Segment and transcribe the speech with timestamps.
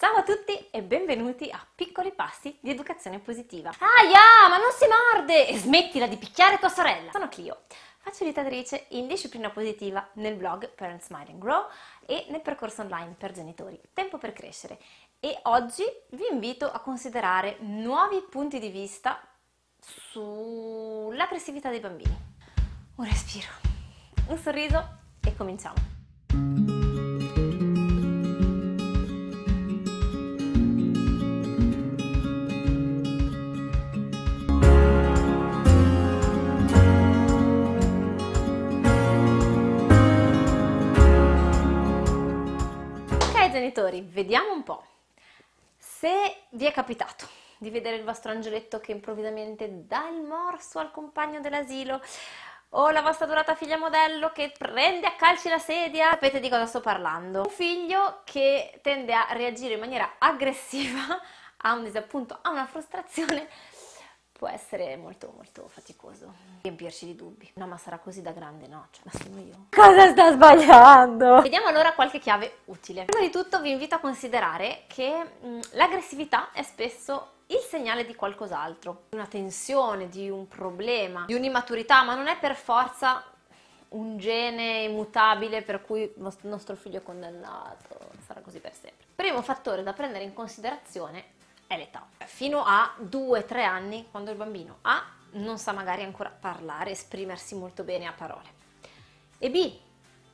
[0.00, 3.68] Ciao a tutti e benvenuti a Piccoli Passi di Educazione Positiva.
[3.68, 5.46] Aia, ma non si morde!
[5.46, 7.10] E smettila di picchiare tua sorella!
[7.10, 7.64] Sono Clio,
[7.98, 11.66] facilitatrice in disciplina positiva nel blog Parents Smile and Grow
[12.06, 14.78] e nel percorso online per genitori Tempo per crescere.
[15.20, 19.20] E oggi vi invito a considerare nuovi punti di vista
[19.80, 22.16] sull'aggressività dei bambini.
[22.96, 23.48] Un respiro,
[24.28, 24.82] un sorriso
[25.22, 25.99] e cominciamo.
[44.20, 44.84] Vediamo un po'.
[45.78, 50.90] Se vi è capitato di vedere il vostro angioletto che improvvisamente dà il morso al
[50.90, 52.02] compagno dell'asilo
[52.70, 56.66] o la vostra adorata figlia modello che prende a calci la sedia, sapete di cosa
[56.66, 57.40] sto parlando.
[57.40, 61.00] Un figlio che tende a reagire in maniera aggressiva
[61.62, 63.48] a un disappunto, a una frustrazione
[64.40, 67.50] può essere molto molto faticoso riempirci di dubbi.
[67.56, 68.86] No, ma sarà così da grande, no?
[68.90, 69.66] Cioè, ma sono io.
[69.68, 71.42] Cosa sta sbagliando?
[71.42, 73.04] Vediamo allora qualche chiave utile.
[73.04, 78.14] Prima di tutto vi invito a considerare che mh, l'aggressività è spesso il segnale di
[78.14, 83.22] qualcos'altro, di una tensione, di un problema, di un'immaturità, ma non è per forza
[83.88, 86.12] un gene immutabile per cui il
[86.44, 89.04] nostro figlio è condannato, sarà così per sempre.
[89.14, 91.38] Primo fattore da prendere in considerazione
[91.70, 92.04] è l'età.
[92.24, 97.84] Fino a 2-3 anni, quando il bambino A non sa magari ancora parlare, esprimersi molto
[97.84, 98.48] bene a parole.
[99.38, 99.78] E B,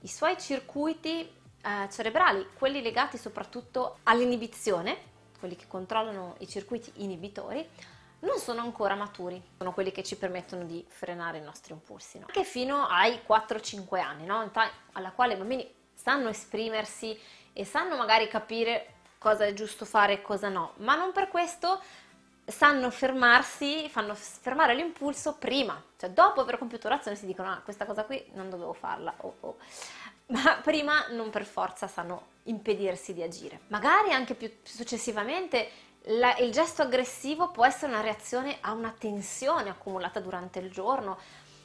[0.00, 4.96] i suoi circuiti eh, cerebrali, quelli legati soprattutto all'inibizione,
[5.38, 7.64] quelli che controllano i circuiti inibitori,
[8.22, 12.18] non sono ancora maturi, sono quelli che ci permettono di frenare i nostri impulsi.
[12.18, 12.26] No?
[12.26, 14.50] Anche fino ai 4-5 anni, no?
[14.92, 17.16] alla quale i bambini sanno esprimersi
[17.52, 21.78] e sanno magari capire cosa è giusto fare e cosa no, ma non per questo
[22.46, 27.84] sanno fermarsi, fanno fermare l'impulso prima, cioè dopo aver compiuto l'azione si dicono ah questa
[27.84, 29.56] cosa qui non dovevo farla, oh, oh.
[30.32, 33.60] ma prima non per forza sanno impedirsi di agire.
[33.66, 35.68] Magari anche più successivamente
[36.04, 41.18] la, il gesto aggressivo può essere una reazione a una tensione accumulata durante il giorno,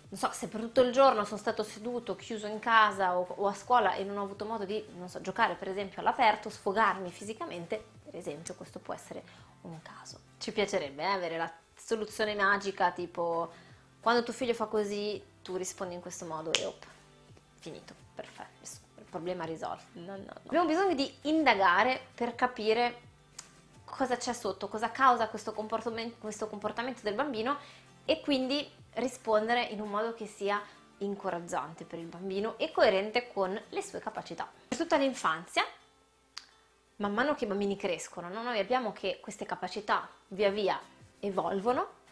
[0.07, 3.47] non so, se per tutto il giorno sono stato seduto, chiuso in casa o, o,
[3.47, 7.09] a scuola e non ho avuto modo di, non so, giocare per esempio all'aperto, sfogarmi
[7.11, 9.23] fisicamente, per esempio questo può essere
[9.61, 10.19] un caso.
[10.37, 13.51] Ci piacerebbe eh, avere la soluzione magica tipo
[13.99, 16.85] quando tuo figlio fa così tu rispondi in questo modo e op,
[17.59, 18.61] finito, perfetto,
[18.97, 19.83] il problema risolto.
[19.93, 20.33] No, no, no.
[20.45, 23.01] Abbiamo bisogno di indagare per capire
[23.83, 27.57] cosa c'è sotto, cosa causa questo comportamento, questo comportamento del bambino
[28.05, 30.61] e quindi rispondere in un modo che sia
[30.99, 34.49] incoraggiante per il bambino e coerente con le sue capacità.
[34.67, 35.65] Per tutta l'infanzia,
[36.97, 38.41] man mano che i bambini crescono, no?
[38.41, 40.79] noi abbiamo che queste capacità via via
[41.19, 42.03] evolvono,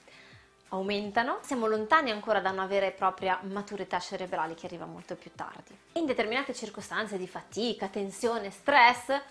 [0.69, 5.31] aumentano, siamo lontani ancora da una vera e propria maturità cerebrale che arriva molto più
[5.35, 5.77] tardi.
[5.93, 9.21] In determinate circostanze di fatica, tensione, stress,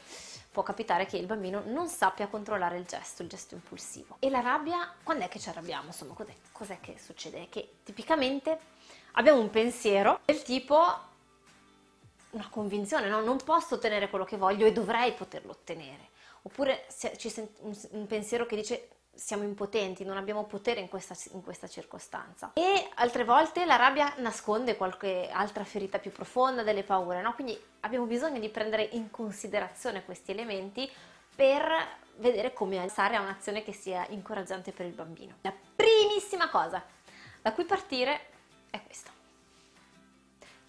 [0.53, 4.17] può capitare che il bambino non sappia controllare il gesto, il gesto impulsivo.
[4.19, 5.87] E la rabbia, quando è che ci arrabbiamo?
[5.87, 7.49] Insomma, cos'è, cos'è che succede?
[7.49, 8.59] Che tipicamente
[9.13, 11.11] abbiamo un pensiero del tipo
[12.33, 13.21] una convinzione, no?
[13.21, 16.11] non posso ottenere quello che voglio e dovrei poterlo ottenere.
[16.43, 17.59] Oppure sent-
[17.91, 22.53] un pensiero che dice siamo impotenti, non abbiamo potere in questa, in questa, circostanza.
[22.55, 27.35] E altre volte la rabbia nasconde qualche altra ferita più profonda, delle paure, no?
[27.35, 30.91] Quindi abbiamo bisogno di prendere in considerazione questi elementi
[31.35, 35.37] per vedere come pensare a un'azione che sia incoraggiante per il bambino.
[35.43, 36.83] La primissima cosa
[37.41, 38.29] da cui partire
[38.71, 39.11] è questa.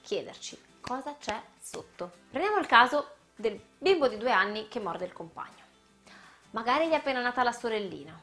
[0.02, 2.12] Chiederci cosa c'è sotto.
[2.30, 5.62] Prendiamo il caso del bimbo di due anni che morde il compagno.
[6.52, 8.20] Magari gli è appena nata la sorellina,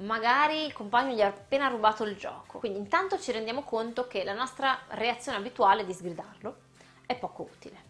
[0.00, 2.58] magari il compagno gli ha appena rubato il gioco.
[2.58, 6.56] Quindi intanto ci rendiamo conto che la nostra reazione abituale di sgridarlo
[7.06, 7.88] è poco utile.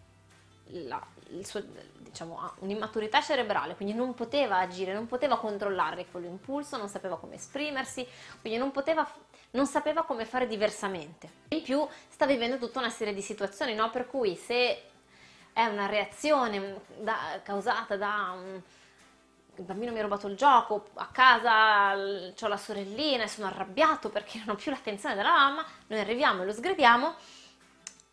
[0.85, 1.05] La,
[1.41, 1.63] suo,
[1.97, 7.35] diciamo, ha un'immaturità cerebrale, quindi non poteva agire, non poteva controllare quell'impulso, non sapeva come
[7.35, 8.07] esprimersi,
[8.39, 9.07] quindi non, poteva,
[9.51, 11.29] non sapeva come fare diversamente.
[11.49, 13.89] In più sta vivendo tutta una serie di situazioni, no?
[13.89, 14.83] per cui se
[15.53, 18.61] è una reazione da, causata da un
[19.61, 24.09] il bambino mi ha rubato il gioco, a casa ho la sorellina e sono arrabbiato
[24.09, 27.15] perché non ho più l'attenzione della mamma, noi arriviamo e lo sgrediamo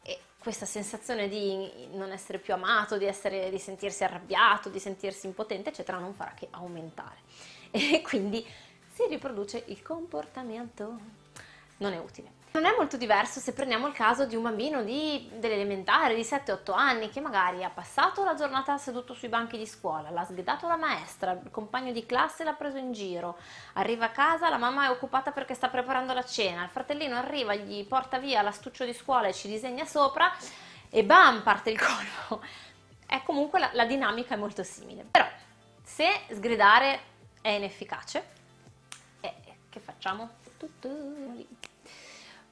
[0.02, 5.26] e questa sensazione di non essere più amato, di, essere, di sentirsi arrabbiato, di sentirsi
[5.26, 7.16] impotente, eccetera, non farà che aumentare.
[7.70, 8.42] E quindi
[8.90, 10.98] si riproduce il comportamento.
[11.78, 12.37] Non è utile.
[12.50, 17.10] Non è molto diverso se prendiamo il caso di un bambino dell'elementare di 7-8 anni
[17.10, 21.32] che magari ha passato la giornata seduto sui banchi di scuola, l'ha sgridato la maestra,
[21.32, 23.36] il compagno di classe l'ha preso in giro,
[23.74, 27.54] arriva a casa, la mamma è occupata perché sta preparando la cena, il fratellino arriva,
[27.54, 30.32] gli porta via l'astuccio di scuola e ci disegna sopra
[30.88, 32.42] e bam, parte il colpo.
[33.06, 35.04] È comunque la, la dinamica è molto simile.
[35.10, 35.26] Però
[35.82, 37.00] se sgridare
[37.40, 38.24] è inefficace,
[39.20, 39.34] eh,
[39.68, 40.28] che facciamo?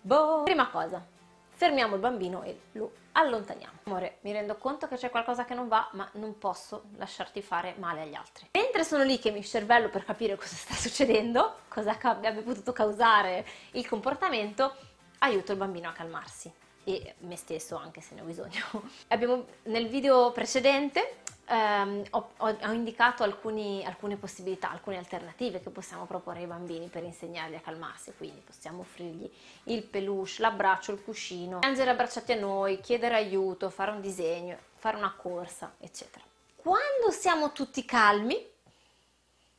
[0.06, 0.44] Boh.
[0.44, 1.04] Prima cosa,
[1.48, 3.78] fermiamo il bambino e lo allontaniamo.
[3.86, 7.74] Amore, mi rendo conto che c'è qualcosa che non va, ma non posso lasciarti fare
[7.78, 8.46] male agli altri.
[8.52, 13.44] Mentre sono lì che mi cervello per capire cosa sta succedendo, cosa abbia potuto causare
[13.72, 14.76] il comportamento,
[15.18, 16.52] aiuto il bambino a calmarsi
[16.88, 18.62] e me stesso anche se ne ho bisogno.
[19.08, 21.16] Abbiamo, nel video precedente
[21.46, 26.86] ehm, ho, ho, ho, indicato alcuni, alcune possibilità, alcune alternative che possiamo proporre ai bambini
[26.86, 29.28] per insegnarli a calmarsi, quindi possiamo offrirgli
[29.64, 34.96] il peluche, l'abbraccio, il cuscino, piangere abbracciati a noi, chiedere aiuto, fare un disegno, fare
[34.96, 36.24] una corsa, eccetera.
[36.54, 38.54] Quando siamo tutti calmi,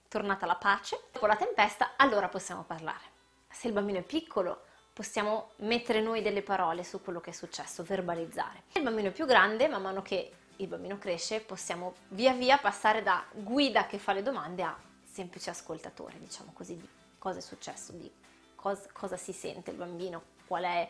[0.08, 3.16] tornata la pace, dopo la tempesta, allora possiamo parlare.
[3.50, 4.64] Se il bambino è piccolo,
[4.98, 8.64] possiamo mettere noi delle parole su quello che è successo, verbalizzare.
[8.74, 13.04] Il bambino è più grande, man mano che il bambino cresce, possiamo via via passare
[13.04, 16.90] da guida che fa le domande a semplice ascoltatore, diciamo così, di
[17.20, 18.12] cosa è successo, di
[18.56, 20.90] cosa, cosa si sente il bambino, qual è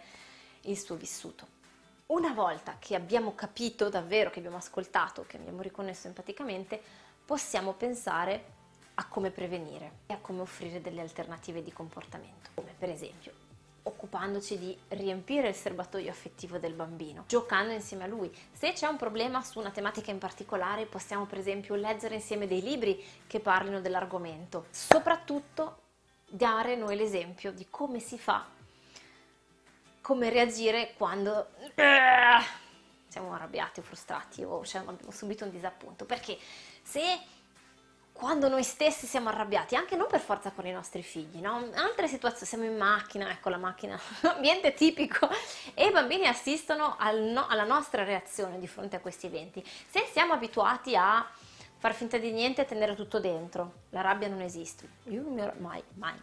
[0.62, 1.46] il suo vissuto.
[2.06, 6.82] Una volta che abbiamo capito davvero, che abbiamo ascoltato, che abbiamo riconnesso empaticamente,
[7.26, 8.56] possiamo pensare
[8.94, 13.37] a come prevenire e a come offrire delle alternative di comportamento, come per esempio
[14.08, 18.34] occupandoci di riempire il serbatoio affettivo del bambino, giocando insieme a lui.
[18.54, 22.62] Se c'è un problema su una tematica in particolare, possiamo per esempio leggere insieme dei
[22.62, 24.68] libri che parlino dell'argomento.
[24.70, 25.82] Soprattutto
[26.30, 28.46] dare noi l'esempio di come si fa,
[30.02, 32.42] come reagire quando eh,
[33.10, 36.06] siamo arrabbiati o frustrati o cioè, abbiamo subito un disappunto.
[36.06, 36.38] Perché
[36.82, 37.20] se
[38.18, 41.70] quando noi stessi siamo arrabbiati, anche non per forza con i nostri figli, no?
[41.76, 45.30] Altre situazioni, siamo in macchina, ecco la macchina, ambiente tipico,
[45.76, 49.64] e i bambini assistono al no, alla nostra reazione di fronte a questi eventi.
[49.88, 51.26] Se siamo abituati a
[51.78, 54.88] far finta di niente e tenere tutto dentro, la rabbia non esiste.
[55.06, 56.16] Io non mi mai, mai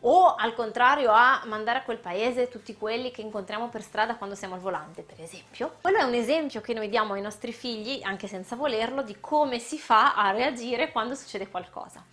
[0.00, 4.34] o al contrario a mandare a quel paese tutti quelli che incontriamo per strada quando
[4.34, 5.76] siamo al volante, per esempio.
[5.80, 9.58] Quello è un esempio che noi diamo ai nostri figli, anche senza volerlo, di come
[9.58, 12.04] si fa a reagire quando succede qualcosa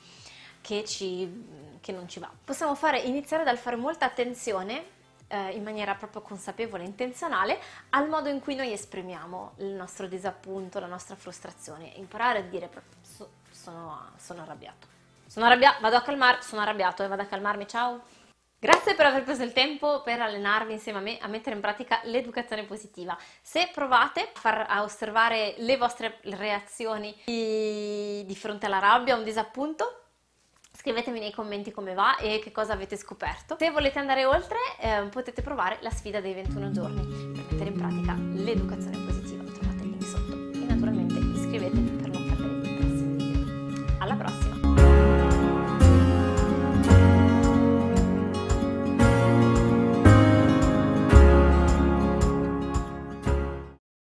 [0.61, 2.29] che, ci, che non ci va.
[2.43, 4.95] Possiamo fare, iniziare dal fare molta attenzione
[5.27, 10.07] eh, in maniera proprio consapevole e intenzionale al modo in cui noi esprimiamo il nostro
[10.07, 12.69] disappunto, la nostra frustrazione, imparare a dire
[13.51, 14.95] sono, sono arrabbiato
[15.27, 18.01] sono arrabbiato, vado a calmare, sono arrabbiato e vado a calmarmi, ciao.
[18.59, 22.00] Grazie per aver preso il tempo per allenarvi insieme a me a mettere in pratica
[22.06, 23.15] l'educazione positiva.
[23.39, 29.19] Se provate a, far, a osservare le vostre reazioni di, di fronte alla rabbia o
[29.19, 30.06] un disappunto,
[30.75, 33.57] scrivetemi nei commenti come va e che cosa avete scoperto.
[33.59, 37.77] Se volete andare oltre eh, potete provare la sfida dei 21 giorni per mettere in
[37.77, 39.44] pratica l'educazione positiva.
[39.44, 42.06] Trovate il link sotto e naturalmente iscrivetevi